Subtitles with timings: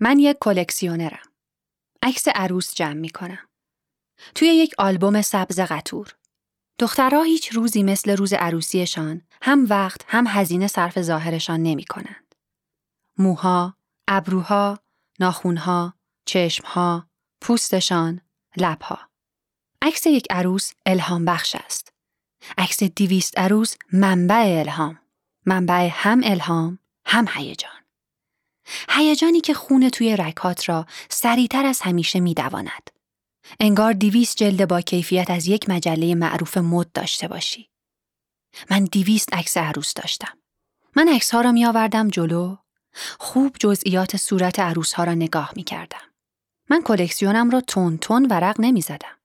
[0.00, 1.32] من یک کلکسیونرم.
[2.02, 3.48] عکس عروس جمع می کنم.
[4.34, 6.14] توی یک آلبوم سبز قطور.
[6.78, 12.34] دخترها هیچ روزی مثل روز عروسیشان هم وقت هم هزینه صرف ظاهرشان نمی کنند.
[13.18, 13.76] موها،
[14.08, 14.78] ابروها،
[15.20, 17.08] ناخونها، چشمها،
[17.40, 18.20] پوستشان،
[18.56, 18.98] لبها.
[19.82, 21.92] عکس یک عروس الهام بخش است.
[22.58, 24.98] عکس دیویست عروس منبع الهام.
[25.46, 27.83] منبع هم الهام هم هیجان.
[28.88, 32.90] هیجانی که خون توی رکات را سریعتر از همیشه میدواند.
[33.60, 37.70] انگار دیویست جلد با کیفیت از یک مجله معروف مد داشته باشی.
[38.70, 40.38] من دیویست عکس عروس داشتم.
[40.96, 42.56] من عکس ها را می آوردم جلو.
[43.18, 46.14] خوب جزئیات صورت عروس ها را نگاه می کردم.
[46.70, 49.18] من کلکسیونم را تون تون ورق نمی زدم.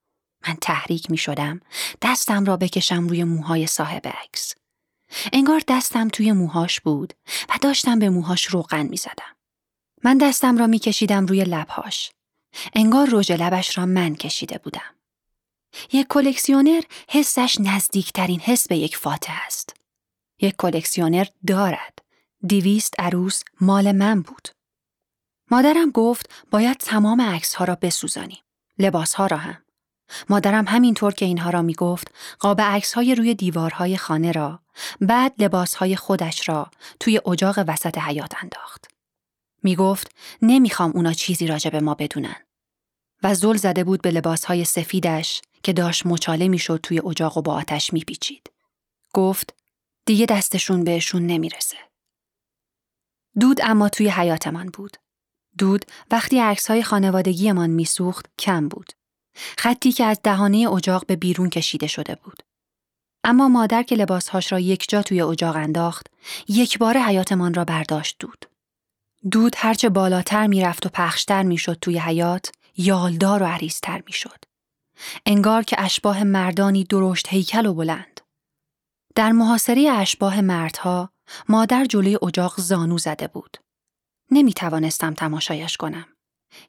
[0.47, 1.61] من تحریک می شدم
[2.01, 4.55] دستم را بکشم روی موهای صاحب عکس.
[5.33, 7.13] انگار دستم توی موهاش بود
[7.49, 9.35] و داشتم به موهاش روغن می زدم.
[10.03, 12.11] من دستم را می کشیدم روی لبهاش.
[12.73, 14.95] انگار رژ لبش را من کشیده بودم.
[15.93, 19.75] یک کلکسیونر حسش نزدیکترین حس به یک فاتح است.
[20.39, 21.99] یک کلکسیونر دارد.
[22.47, 24.47] دیویست عروس مال من بود.
[25.51, 28.43] مادرم گفت باید تمام عکس ها را بسوزانیم.
[28.79, 29.63] لباس ها را هم.
[30.29, 34.59] مادرم همینطور که اینها را می گفت قاب عکس های روی دیوارهای خانه را
[35.01, 38.91] بعد لباس های خودش را توی اجاق وسط حیات انداخت.
[39.63, 42.35] می گفت نمی‌خوام اونا چیزی راجع به ما بدونن.
[43.23, 47.41] و زل زده بود به لباس های سفیدش که داشت مچاله می‌شد توی اجاق و
[47.41, 48.51] با آتش میپیچید.
[49.13, 49.53] گفت
[50.05, 51.77] دیگه دستشون بهشون نمی‌رسه.
[53.39, 54.97] دود اما توی حیاتمان بود.
[55.57, 58.93] دود وقتی عکس های خانوادگیمان میسوخت کم بود.
[59.57, 62.43] خطی که از دهانه اجاق به بیرون کشیده شده بود.
[63.23, 66.07] اما مادر که لباسهاش را یک جا توی اجاق انداخت،
[66.47, 68.45] یک بار حیاتمان را برداشت دود.
[69.31, 74.45] دود هرچه بالاتر می‌رفت و پخشتر می‌شد توی حیات، یالدار و عریضتر می‌شد.
[75.25, 78.21] انگار که اشباه مردانی درشت هیکل و بلند.
[79.15, 81.09] در محاصره اشباه مردها،
[81.49, 83.57] مادر جلوی اجاق زانو زده بود.
[84.31, 86.05] نمی توانستم تماشایش کنم.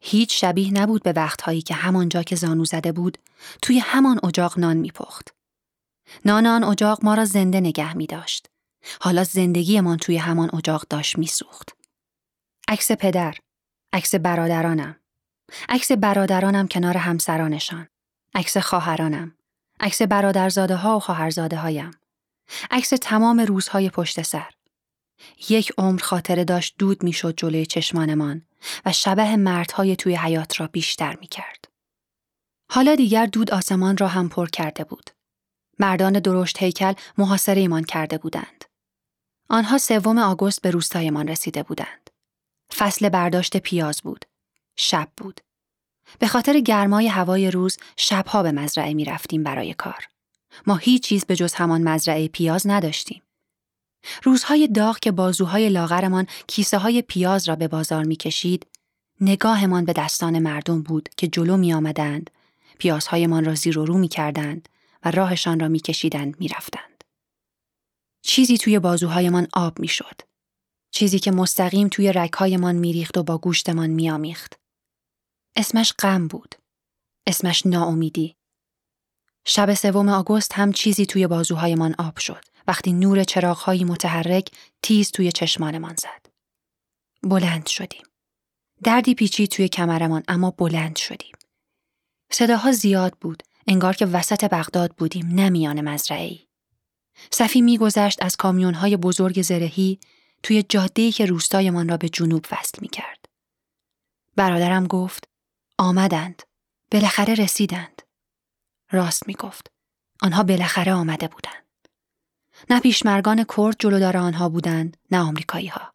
[0.00, 3.18] هیچ شبیه نبود به وقتهایی که همانجا که زانو زده بود
[3.62, 5.34] توی همان اجاق نان میپخت.
[6.24, 8.46] نان آن اجاق ما را زنده نگه می داشت.
[9.00, 11.68] حالا زندگیمان توی همان اجاق داشت میسوخت.
[12.68, 13.34] عکس پدر،
[13.92, 14.96] عکس برادرانم،
[15.68, 17.88] عکس برادرانم کنار همسرانشان،
[18.34, 19.36] عکس خواهرانم،
[19.80, 21.90] عکس برادرزاده ها و خواهرزاده هایم،
[22.70, 24.50] عکس تمام روزهای پشت سر.
[25.48, 28.46] یک عمر خاطره داشت دود می‌شد جلوی چشمانمان
[28.84, 31.64] و شبه مردهای توی حیات را بیشتر می کرد.
[32.70, 35.10] حالا دیگر دود آسمان را هم پر کرده بود.
[35.78, 38.64] مردان درشت هیکل محاصره ایمان کرده بودند.
[39.48, 42.10] آنها سوم آگوست به روستایمان رسیده بودند.
[42.76, 44.24] فصل برداشت پیاز بود.
[44.76, 45.40] شب بود.
[46.18, 50.08] به خاطر گرمای هوای روز شبها به مزرعه می رفتیم برای کار.
[50.66, 53.22] ما هیچ چیز به جز همان مزرعه پیاز نداشتیم.
[54.22, 58.66] روزهای داغ که بازوهای لاغرمان کیسه های پیاز را به بازار می کشید،
[59.20, 62.30] نگاهمان به دستان مردم بود که جلو می آمدند،
[62.78, 64.68] پیازهایمان را زیر و رو می کردند
[65.04, 67.04] و راهشان را می کشیدند می رفتند.
[68.22, 70.20] چیزی توی بازوهایمان آب می شد.
[70.90, 74.58] چیزی که مستقیم توی رکهایمان می ریخت و با گوشتمان می آمیخت.
[75.56, 76.54] اسمش غم بود.
[77.26, 78.36] اسمش ناامیدی.
[79.44, 82.44] شب سوم آگوست هم چیزی توی بازوهایمان آب شد.
[82.70, 84.50] وقتی نور چراغهایی متحرک
[84.82, 86.26] تیز توی چشمانمان زد.
[87.22, 88.02] بلند شدیم.
[88.82, 91.32] دردی پیچی توی کمرمان اما بلند شدیم.
[92.32, 93.42] صداها زیاد بود.
[93.66, 96.46] انگار که وسط بغداد بودیم نمیان مزرعه ای.
[97.30, 100.00] صفی میگذشت از کامیونهای بزرگ زرهی
[100.42, 103.24] توی جاده‌ای که روستایمان را به جنوب وصل می کرد.
[104.36, 105.28] برادرم گفت
[105.78, 106.42] آمدند.
[106.92, 108.02] بالاخره رسیدند.
[108.90, 109.72] راست می گفت.
[110.22, 111.69] آنها بالاخره آمده بودند.
[112.70, 115.92] نه پیشمرگان کرد جلودار آنها بودند نه آمریکایی ها.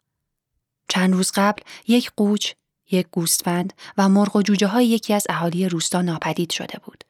[0.88, 2.52] چند روز قبل یک قوچ،
[2.90, 7.04] یک گوسفند و مرغ و جوجه های یکی از اهالی روستا ناپدید شده بود.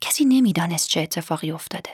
[0.00, 1.90] کسی نمی‌دانست چه اتفاقی افتاده.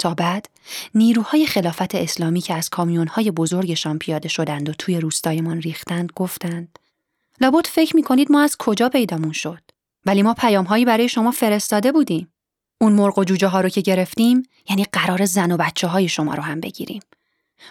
[0.00, 0.48] تا بعد
[0.94, 6.78] نیروهای خلافت اسلامی که از کامیونهای بزرگشان پیاده شدند و توی روستایمان ریختند گفتند
[7.40, 9.62] لابد فکر می کنید ما از کجا پیدامون شد
[10.06, 12.32] ولی ما پیامهایی برای شما فرستاده بودیم
[12.80, 16.34] اون مرغ و جوجه ها رو که گرفتیم یعنی قرار زن و بچه های شما
[16.34, 17.02] رو هم بگیریم.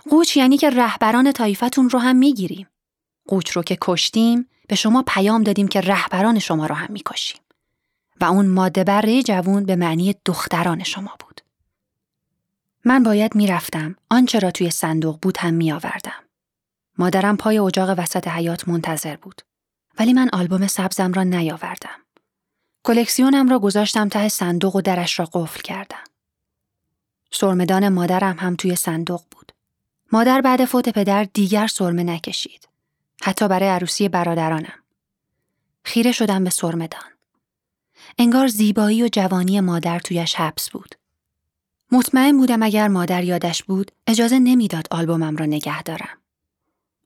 [0.10, 2.68] قوچ یعنی که رهبران طایفتون رو هم می‌گیریم.
[3.28, 7.42] قوچ رو که کشتیم به شما پیام دادیم که رهبران شما رو هم می‌کشیم.
[8.22, 11.42] و اون ماده بره جوون به معنی دختران شما بود.
[12.86, 16.24] من باید می‌رفتم آنچه را توی صندوق بود هم میآوردم.
[16.98, 19.42] مادرم پای اجاق وسط حیات منتظر بود.
[20.00, 22.00] ولی من آلبوم سبزم را نیاوردم.
[22.84, 26.04] کلکسیونم را گذاشتم ته صندوق و درش را قفل کردم.
[27.32, 29.52] سرمدان مادرم هم توی صندوق بود.
[30.12, 32.68] مادر بعد فوت پدر دیگر سرمه نکشید.
[33.22, 34.80] حتی برای عروسی برادرانم.
[35.84, 37.10] خیره شدم به سرمدان.
[38.18, 40.96] انگار زیبایی و جوانی مادر تویش حبس بود.
[41.92, 46.18] مطمئن بودم اگر مادر یادش بود اجازه نمی‌داد آلبومم را نگه دارم.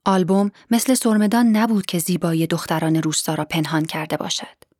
[0.04, 4.73] آلبوم مثل سرمدان نبود که زیبایی دختران روستا را پنهان کرده باشد.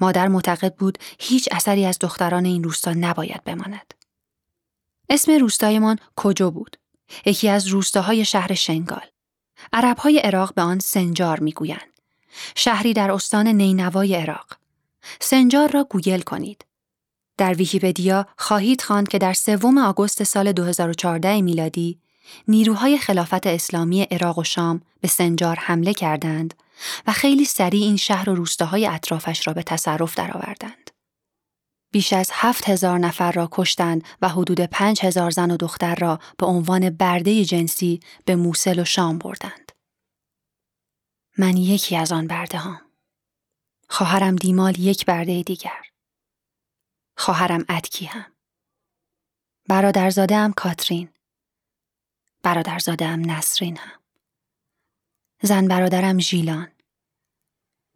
[0.00, 3.94] مادر معتقد بود هیچ اثری از دختران این روستا نباید بماند.
[5.08, 6.76] اسم روستایمان کجا بود؟
[7.26, 9.06] یکی از روستاهای شهر شنگال.
[9.72, 12.00] عربهای عراق به آن سنجار می‌گویند.
[12.56, 14.46] شهری در استان نینوای عراق.
[15.20, 16.64] سنجار را گوگل کنید.
[17.36, 21.98] در ویکیپدیا خواهید خواند که در سوم آگوست سال 2014 میلادی
[22.48, 26.54] نیروهای خلافت اسلامی عراق و شام به سنجار حمله کردند
[27.06, 30.90] و خیلی سریع این شهر و روستاهای اطرافش را به تصرف درآوردند.
[31.92, 36.20] بیش از هفت هزار نفر را کشتند و حدود پنج هزار زن و دختر را
[36.38, 39.72] به عنوان برده جنسی به موسل و شام بردند.
[41.38, 42.80] من یکی از آن برده هم.
[43.88, 45.82] خواهرم دیمال یک برده دیگر.
[47.16, 48.32] خواهرم ادکی هم.
[49.68, 51.08] برادرزاده هم کاترین.
[52.42, 54.03] برادرزاده هم نسرین هم.
[55.46, 56.72] زن برادرم ژیلان.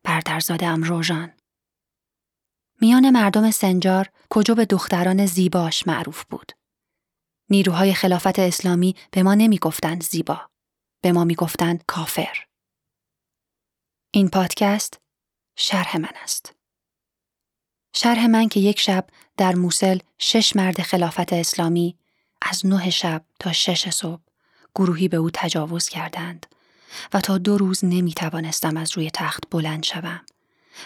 [0.02, 1.32] برادرزاده هم روژان.
[2.80, 6.52] میان مردم سنجار کجا به دختران زیباش معروف بود.
[7.50, 10.50] نیروهای خلافت اسلامی به ما نمی گفتند زیبا.
[11.02, 12.46] به ما می گفتند کافر.
[14.10, 15.00] این پادکست
[15.56, 16.54] شرح من است.
[17.94, 19.06] شرح من که یک شب
[19.36, 21.98] در موسل شش مرد خلافت اسلامی
[22.42, 24.22] از نه شب تا شش صبح
[24.74, 26.46] گروهی به او تجاوز کردند
[27.12, 30.20] و تا دو روز نمی توانستم از روی تخت بلند شوم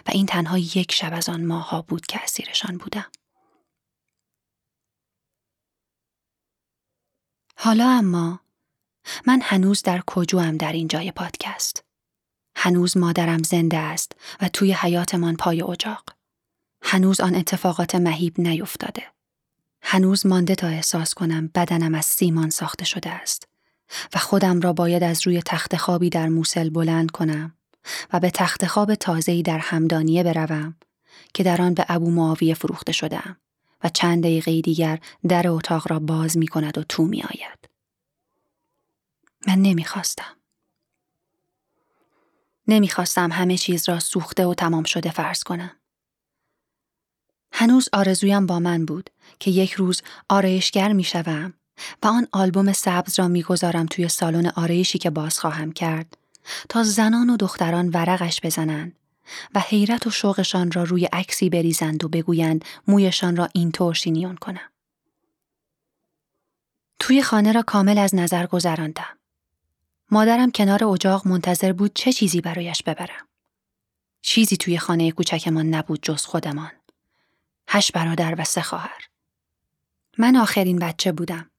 [0.06, 3.06] و این تنها یک شب از آن ماها بود که اسیرشان بودم.
[7.56, 8.40] حالا اما
[9.26, 11.84] من هنوز در کجوام در این جای پادکست.
[12.56, 16.04] هنوز مادرم زنده است و توی حیاتمان پای اجاق.
[16.82, 19.06] هنوز آن اتفاقات مهیب نیفتاده.
[19.82, 23.51] هنوز مانده تا احساس کنم بدنم از سیمان ساخته شده است
[24.14, 27.54] و خودم را باید از روی تخت خوابی در موسل بلند کنم
[28.12, 30.76] و به تخت خواب تازه‌ای در همدانیه بروم
[31.34, 33.36] که در آن به ابو معاویه فروخته شدم
[33.84, 34.98] و چند دقیقه دیگر
[35.28, 37.68] در اتاق را باز می کند و تو می آید.
[39.46, 40.36] من نمی‌خواستم.
[42.68, 45.76] نمی‌خواستم همه چیز را سوخته و تمام شده فرض کنم.
[47.52, 51.54] هنوز آرزویم با من بود که یک روز آرایشگر می شوم
[52.02, 56.16] و آن آلبوم سبز را می‌گذارم توی سالن آرایشی که باز خواهم کرد
[56.68, 58.96] تا زنان و دختران ورقش بزنند
[59.54, 64.70] و حیرت و شوقشان را روی عکسی بریزند و بگویند مویشان را اینطور شینیون کنم.
[66.98, 69.18] توی خانه را کامل از نظر گذراندم.
[70.10, 73.28] مادرم کنار اجاق منتظر بود چه چیزی برایش ببرم.
[74.22, 76.70] چیزی توی خانه کوچکمان نبود جز خودمان.
[77.68, 79.08] هشت برادر و سه خواهر.
[80.18, 81.50] من آخرین بچه بودم.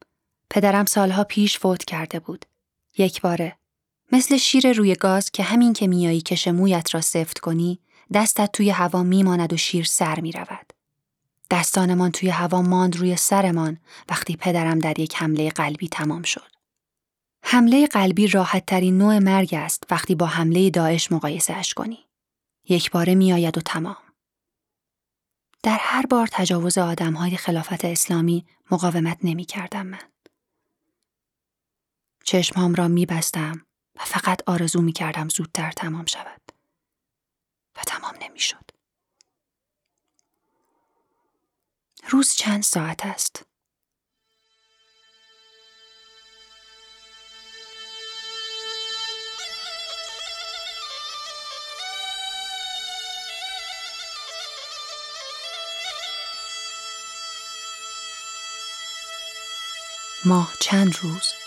[0.53, 2.45] پدرم سالها پیش فوت کرده بود.
[2.97, 3.55] یک باره.
[4.11, 7.79] مثل شیر روی گاز که همین که میایی کش مویت را سفت کنی،
[8.13, 10.73] دستت توی هوا میماند و شیر سر می رود.
[11.51, 13.77] دستانمان توی هوا ماند روی سرمان
[14.09, 16.51] وقتی پدرم در یک حمله قلبی تمام شد.
[17.43, 21.99] حمله قلبی راحت ترین نوع مرگ است وقتی با حمله داعش مقایسه اش کنی.
[22.69, 23.97] یک باره میآید و تمام.
[25.63, 30.12] در هر بار تجاوز آدم های خلافت اسلامی مقاومت نمی کردم من.
[32.33, 36.41] چشمهام را می بستم و فقط آرزو می کردم زودتر تمام شود.
[37.75, 38.71] و تمام نمی شد.
[42.09, 43.45] روز چند ساعت است؟
[60.25, 61.42] ماه چند روز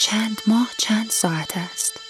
[0.00, 2.07] چند ماه چند ساعت است.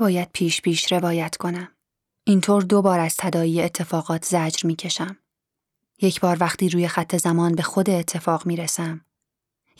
[0.00, 1.68] نباید پیش پیش روایت کنم.
[2.24, 5.16] اینطور دو بار از تدایی اتفاقات زجر می کشم.
[6.02, 9.04] یک بار وقتی روی خط زمان به خود اتفاق می رسم.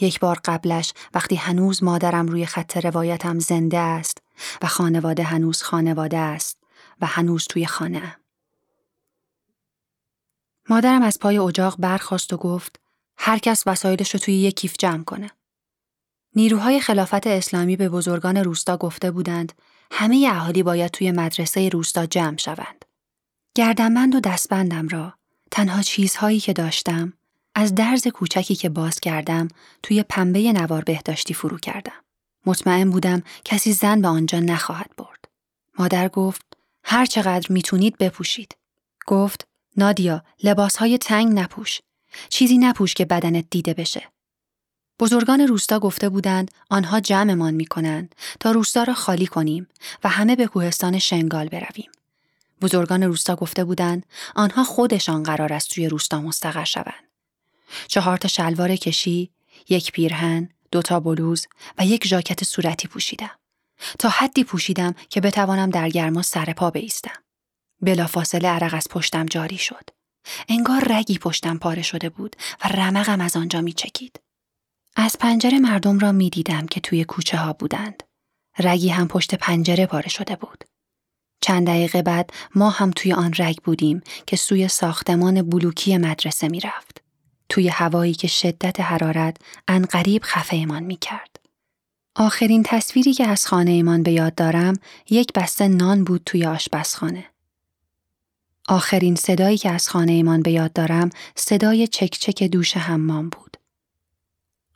[0.01, 4.19] یک بار قبلش وقتی هنوز مادرم روی خط روایتم زنده است
[4.63, 6.59] و خانواده هنوز خانواده است
[7.01, 8.17] و هنوز توی خانه.
[10.69, 12.81] مادرم از پای اجاق برخواست و گفت
[13.19, 15.31] هر کس وسایلش رو توی یک کیف جمع کنه.
[16.35, 19.53] نیروهای خلافت اسلامی به بزرگان روستا گفته بودند
[19.91, 22.85] همه اهالی باید توی مدرسه روستا جمع شوند.
[23.55, 25.15] گردنبند و دستبندم را
[25.51, 27.13] تنها چیزهایی که داشتم
[27.55, 29.49] از درز کوچکی که باز کردم
[29.83, 32.05] توی پنبه نوار بهداشتی فرو کردم.
[32.47, 35.25] مطمئن بودم کسی زن به آنجا نخواهد برد.
[35.79, 38.57] مادر گفت هر چقدر می‌تونید بپوشید.
[39.07, 39.47] گفت
[39.77, 41.81] نادیا لباسهای تنگ نپوش.
[42.29, 44.09] چیزی نپوش که بدنت دیده بشه.
[45.01, 49.69] بزرگان روستا گفته بودند آنها جمعمان می کنند تا روستا را خالی کنیم
[50.05, 51.91] و همه به کوهستان شنگال برویم.
[52.63, 57.05] بزرگان روستا گفته بودند آنها خودشان قرار است توی روستا مستقر شوند.
[57.89, 59.31] چهار تا شلوار کشی،
[59.69, 61.47] یک پیرهن، دوتا بلوز
[61.79, 63.39] و یک ژاکت صورتی پوشیدم.
[63.99, 67.21] تا حدی پوشیدم که بتوانم در گرما سر پا بیستم.
[67.83, 69.91] بلافاصله عرق از پشتم جاری شد.
[70.49, 74.21] انگار رگی پشتم پاره شده بود و رمقم از آنجا می چکید.
[74.97, 78.03] از پنجره مردم را می دیدم که توی کوچه ها بودند.
[78.59, 80.65] رگی هم پشت پنجره پاره شده بود.
[81.41, 86.61] چند دقیقه بعد ما هم توی آن رگ بودیم که سوی ساختمان بلوکی مدرسه می
[86.61, 87.03] رفت.
[87.49, 89.37] توی هوایی که شدت حرارت
[89.69, 91.41] انقریب خفه ایمان می کرد.
[92.17, 94.75] آخرین تصویری که از خانه ایمان به یاد دارم
[95.11, 97.27] یک بسته نان بود توی آشپزخانه.
[98.69, 103.57] آخرین صدایی که از خانه ایمان به یاد دارم صدای چکچک دوش حمام بود.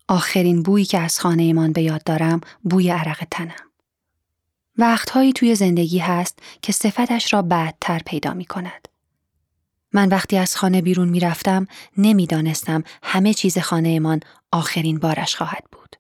[0.09, 3.71] آخرین بویی که از خانه ایمان به یاد دارم بوی عرق تنم.
[4.79, 8.89] وقتهایی توی زندگی هست که صفتش را بعدتر پیدا می کند.
[9.93, 11.67] من وقتی از خانه بیرون می رفتم
[11.99, 14.21] نمی دانستم همه چیز خانه ایمان
[14.53, 15.97] آخرین بارش خواهد بود.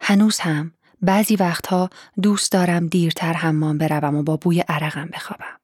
[0.00, 1.90] هنوز هم بعضی وقتها
[2.22, 5.60] دوست دارم دیرتر حمام بروم و با بوی عرقم بخوابم.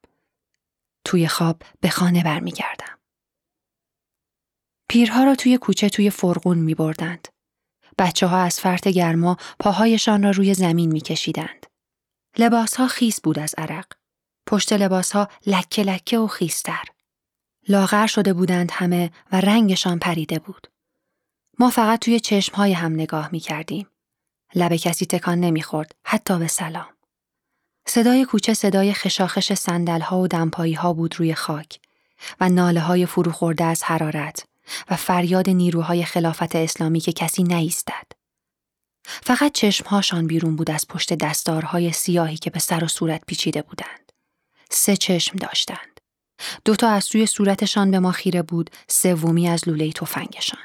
[1.05, 2.99] توی خواب به خانه برمیگردم.
[4.93, 7.29] پیرها را توی کوچه توی فرغون می بردند.
[7.99, 11.67] بچه ها از فرط گرما پاهایشان را روی زمین می کشیدند.
[12.39, 13.87] لباس ها خیس بود از عرق.
[14.47, 16.85] پشت لباس ها لکه لکه و خیستر.
[17.69, 20.67] لاغر شده بودند همه و رنگشان پریده بود.
[21.59, 23.89] ما فقط توی چشم های هم نگاه می کردیم.
[24.55, 26.89] لب کسی تکان نمی خورد حتی به سلام.
[27.87, 31.81] صدای کوچه صدای خشاخش سندل ها و دمپایی ها بود روی خاک
[32.41, 34.52] و ناله های فرو خورده از حرارت
[34.91, 38.13] و فریاد نیروهای خلافت اسلامی که کسی نیستد.
[39.05, 44.13] فقط چشمهاشان بیرون بود از پشت دستارهای سیاهی که به سر و صورت پیچیده بودند.
[44.71, 46.01] سه چشم داشتند.
[46.65, 50.61] دوتا از سوی صورتشان به ما خیره بود، سومی از لوله تفنگشان.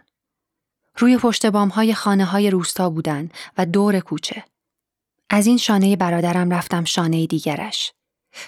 [0.98, 4.44] روی پشت های خانه های روستا بودند و دور کوچه.
[5.30, 7.92] از این شانه برادرم رفتم شانه دیگرش.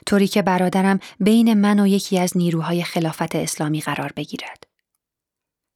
[0.05, 4.68] طوری که برادرم بین من و یکی از نیروهای خلافت اسلامی قرار بگیرد.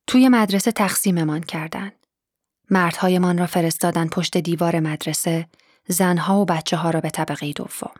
[0.07, 1.93] توی مدرسه تقسیممان کردند.
[2.69, 5.47] مردهایمان را فرستادن پشت دیوار مدرسه،
[5.87, 7.93] زنها و بچه ها را به طبقه دوم.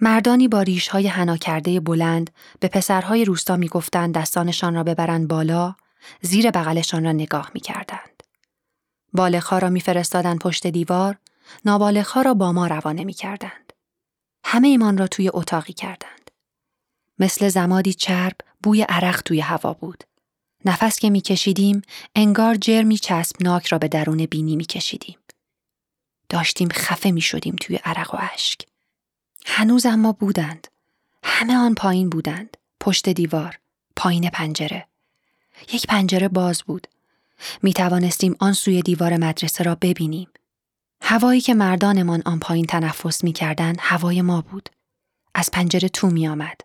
[0.00, 5.74] مردانی با ریشهای حنا کرده بلند به پسرهای روستا می‌گفتند دستانشان را ببرند بالا،
[6.22, 8.22] زیر بغلشان را نگاه می‌کردند.
[9.12, 11.18] بالغها را میفرستادند پشت دیوار،
[11.64, 13.72] نابالغها را با ما روانه می‌کردند.
[14.44, 16.30] همه ایمان را توی اتاقی کردند.
[17.18, 20.04] مثل زمادی چرب بوی عرق توی هوا بود.
[20.64, 21.82] نفس که میکشیدیم
[22.14, 25.18] انگار جرمی چسبناک را به درون بینی میکشیدیم.
[26.28, 28.60] داشتیم خفه می شدیم توی عرق و اشک.
[29.46, 30.66] هنوز اما بودند.
[31.24, 32.56] همه آن پایین بودند.
[32.80, 33.58] پشت دیوار.
[33.96, 34.86] پایین پنجره.
[35.72, 36.86] یک پنجره باز بود.
[37.62, 40.28] می توانستیم آن سوی دیوار مدرسه را ببینیم.
[41.02, 44.68] هوایی که مردانمان آن پایین تنفس می کردن هوای ما بود.
[45.34, 46.60] از پنجره تو می آمد.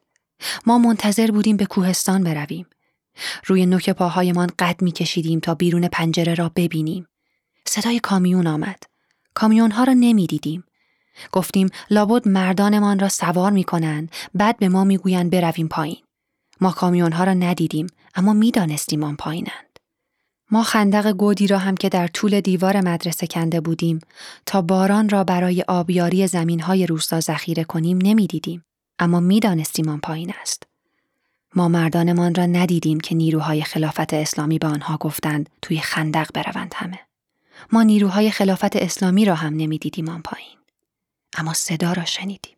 [0.65, 2.65] ما منتظر بودیم به کوهستان برویم.
[3.45, 7.07] روی نوک پاهایمان قد می کشیدیم تا بیرون پنجره را ببینیم.
[7.67, 8.83] صدای کامیون آمد.
[9.33, 10.63] کامیون ها را نمی دیدیم.
[11.31, 15.97] گفتیم لابد مردانمان را سوار می کنند بعد به ما می گویند برویم پایین.
[16.61, 19.79] ما کامیون ها را ندیدیم اما می دانستیم آن پایینند.
[20.51, 23.99] ما خندق گودی را هم که در طول دیوار مدرسه کنده بودیم
[24.45, 28.65] تا باران را برای آبیاری زمین های روستا ذخیره کنیم نمی‌دیدیم
[28.99, 30.63] اما می‌دانستیم آن پایین است.
[31.55, 36.99] ما مردانمان را ندیدیم که نیروهای خلافت اسلامی به آنها گفتند توی خندق بروند همه.
[37.71, 40.57] ما نیروهای خلافت اسلامی را هم نمی‌دیدیم آن پایین.
[41.37, 42.55] اما صدا را شنیدیم.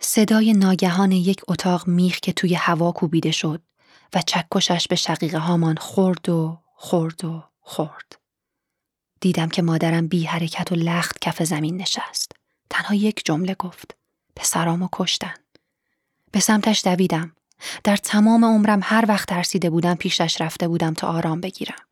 [0.00, 3.62] صدای ناگهان یک اتاق میخ که توی هوا کوبیده شد
[4.14, 8.18] و چکشش به شقیقه هامان خورد و خورد و خورد.
[9.20, 12.32] دیدم که مادرم بی حرکت و لخت کف زمین نشست.
[12.70, 13.96] تنها یک جمله گفت.
[14.36, 15.34] پسرامو کشتن.
[16.32, 17.32] به سمتش دویدم.
[17.84, 21.86] در تمام عمرم هر وقت ترسیده بودم پیشش رفته بودم تا آرام بگیرم.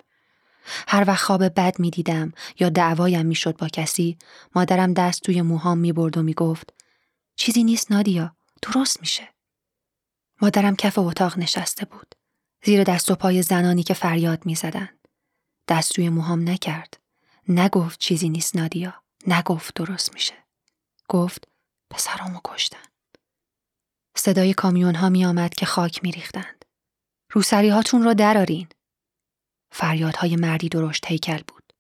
[0.89, 4.19] هر وقت خواب بد می دیدم یا دعوایم می شد با کسی
[4.55, 6.73] مادرم دست توی موهام می برد و می گفت
[7.37, 9.29] چیزی نیست نادیا درست میشه.
[10.43, 12.15] مادرم کف اتاق نشسته بود.
[12.65, 14.89] زیر دست و پای زنانی که فریاد می زدن.
[15.69, 17.01] دست روی موهام نکرد.
[17.49, 18.95] نگفت چیزی نیست نادیا.
[19.27, 20.35] نگفت درست میشه.
[21.09, 21.49] گفت
[21.91, 22.87] پسرامو کشتن.
[24.17, 26.65] صدای کامیون ها می آمد که خاک می ریختند.
[27.33, 28.69] روسری هاتون را درارین.
[29.73, 31.73] فریادهای مردی درشت هیکل بود.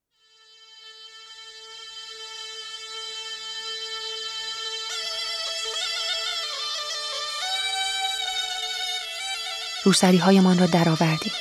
[9.84, 11.32] روسری هایمان را درآوردیم.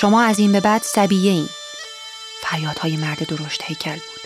[0.00, 1.48] شما از این به بعد سبیه این.
[2.42, 4.20] فریادهای مرد درشت هیکل بود.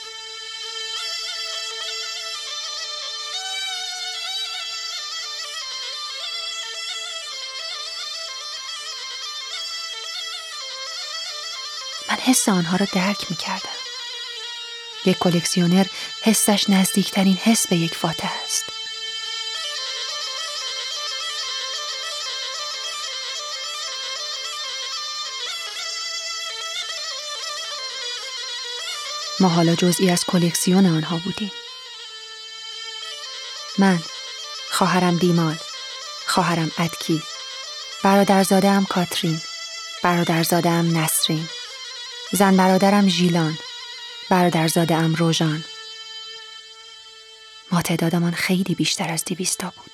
[12.08, 13.68] من حس آنها را درک می کردم.
[15.04, 15.86] یک کلکسیونر
[16.22, 18.71] حسش نزدیکترین حس به یک فاتح است.
[29.42, 31.52] ما حالا جزئی از کلکسیون آنها بودیم.
[33.78, 33.98] من،
[34.70, 35.56] خواهرم دیمال،
[36.26, 37.22] خواهرم ادکی،
[38.04, 39.40] برادرزاده ام کاترین،
[40.02, 41.48] برادرزاده ام نسرین،
[42.32, 43.58] زن برادرم ژیلان،
[44.30, 45.64] برادرزاده ام روژان.
[47.72, 49.91] ما تعدادمان خیلی بیشتر از دیویستا بود.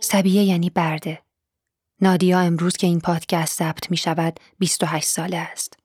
[0.00, 1.22] سبیه یعنی برده.
[2.00, 5.78] نادیا امروز که این پادکست ثبت می شود 28 ساله است.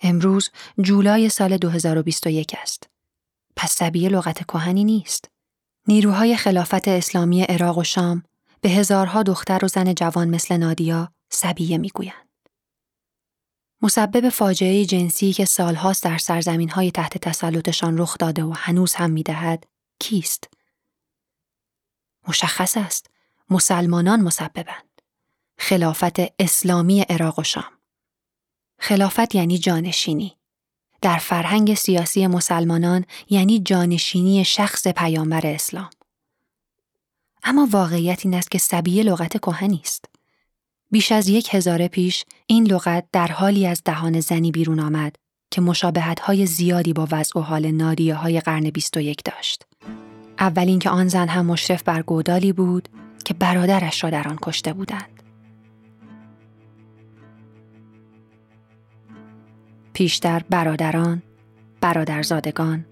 [0.00, 0.50] امروز
[0.80, 2.88] جولای سال 2021 است.
[3.56, 5.30] پس سبیه لغت کهنی نیست.
[5.88, 8.22] نیروهای خلافت اسلامی عراق و شام
[8.60, 12.21] به هزارها دختر و زن جوان مثل نادیا سبیه می‌گویند.
[13.82, 19.10] مسبب فاجعه جنسی که سالهاست در سرزمین های تحت تسلطشان رخ داده و هنوز هم
[19.10, 19.66] می‌دهد
[19.98, 20.48] کیست؟
[22.28, 23.10] مشخص است
[23.50, 25.02] مسلمانان مسببند.
[25.58, 27.72] خلافت اسلامی عراق و شام.
[28.78, 30.36] خلافت یعنی جانشینی.
[31.00, 35.90] در فرهنگ سیاسی مسلمانان یعنی جانشینی شخص پیامبر اسلام.
[37.42, 40.11] اما واقعیت این است که سبیه لغت کهنی است.
[40.92, 45.16] بیش از یک هزاره پیش این لغت در حالی از دهان زنی بیرون آمد
[45.50, 49.66] که مشابهت های زیادی با وضع و حال نادیه های قرن 21 داشت.
[50.38, 52.88] اولین که آن زن هم مشرف بر گودالی بود
[53.24, 55.22] که برادرش را در آن کشته بودند.
[59.92, 61.22] پیشتر برادران،
[61.80, 62.84] برادرزادگان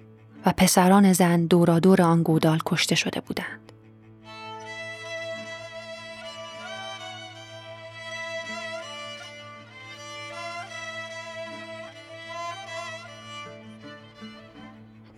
[0.46, 3.69] و پسران زن دورادور آن گودال کشته شده بودند.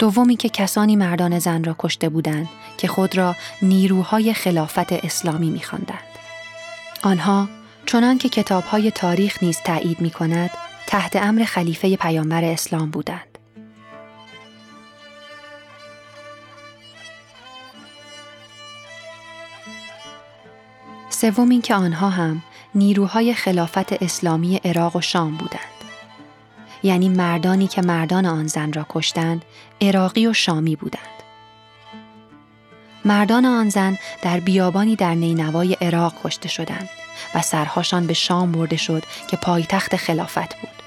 [0.02, 5.98] دومی که کسانی مردان زن را کشته بودند که خود را نیروهای خلافت اسلامی می‌خواندند.
[7.02, 7.48] آنها
[7.86, 10.50] چنان که کتابهای تاریخ نیز تایید می کند
[10.86, 13.38] تحت امر خلیفه پیامبر اسلام بودند.
[21.10, 22.42] سوم اینکه آنها هم
[22.74, 25.71] نیروهای خلافت اسلامی عراق و شام بودند.
[26.82, 29.44] یعنی مردانی که مردان آن زن را کشتند
[29.80, 31.02] عراقی و شامی بودند.
[33.04, 36.88] مردان آن زن در بیابانی در نینوای عراق کشته شدند
[37.34, 40.82] و سرهاشان به شام برده شد که پایتخت خلافت بود.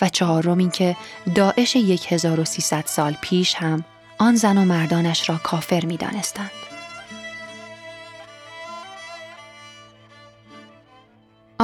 [0.00, 0.96] و چهارم این که
[1.34, 3.84] داعش 1300 سال پیش هم
[4.18, 6.50] آن زن و مردانش را کافر می دانستند.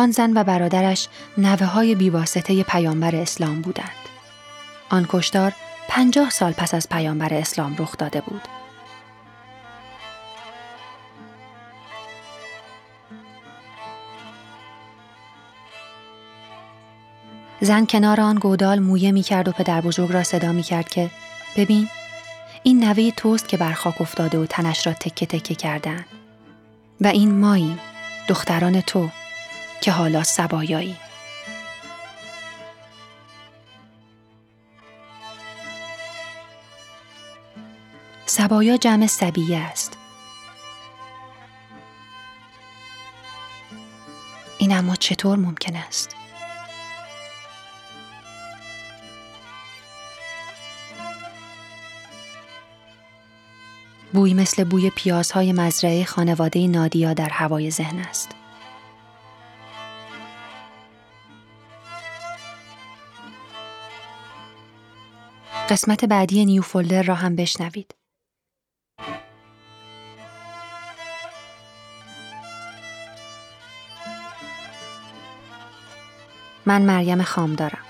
[0.01, 1.09] آن زن و برادرش
[1.39, 3.91] نوه های بیواسطه پیامبر اسلام بودند.
[4.91, 5.53] آن کشتار
[5.89, 8.41] پنجاه سال پس از پیامبر اسلام رخ داده بود.
[17.61, 21.11] زن کنار آن گودال مویه می کرد و پدر بزرگ را صدا می کرد که
[21.57, 21.89] ببین
[22.63, 26.05] این نوه توست که بر خاک افتاده و تنش را تکه تکه کردن
[27.01, 27.79] و این مایی
[28.29, 29.09] دختران تو
[29.81, 30.97] که حالا سبایایی
[38.27, 39.97] سبایا جمع سبیه است
[44.59, 46.17] این اما چطور ممکن است؟
[54.13, 58.40] بوی مثل بوی پیازهای مزرعه خانواده نادیا در هوای ذهن است.
[65.71, 67.95] قسمت بعدی نیو فولدر را هم بشنوید.
[76.67, 77.85] من مریم خام دارم.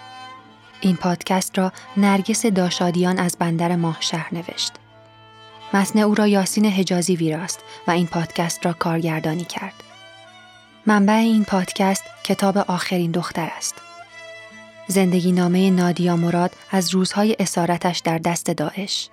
[0.81, 4.73] این پادکست را نرگس داشادیان از بندر ماه شهر نوشت.
[5.73, 9.75] متن او را یاسین حجازی ویراست و این پادکست را کارگردانی کرد.
[10.87, 13.75] منبع این پادکست کتاب آخرین دختر است.
[14.91, 19.09] زندگی نامه نادیا مراد از روزهای اسارتش در دست داعش.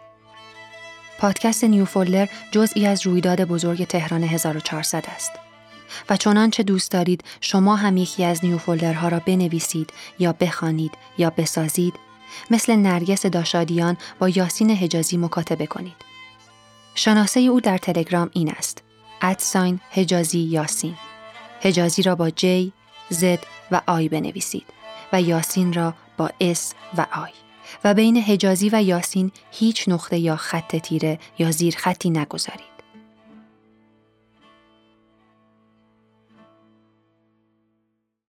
[1.20, 5.32] پادکست نیوفولر جزئی از رویداد بزرگ تهران 1400 است.
[6.10, 11.94] و چنانچه دوست دارید شما هم یکی از نیوفولدرها را بنویسید یا بخوانید یا بسازید
[12.52, 16.06] مثل نرگس داشادیان با یاسین حجازی مکاتبه کنید.
[16.96, 18.84] شناسه او در تلگرام این است.
[19.22, 20.96] ادساین حجازی یاسین.
[21.62, 22.46] حجازی را با J,
[23.14, 23.24] Z
[23.72, 24.77] و آی بنویسید
[25.14, 27.32] و یاسین را با S و آی.
[27.84, 32.67] و بین حجازی و یاسین هیچ نقطه یا خط تیره یا زیر خطی نگذارید.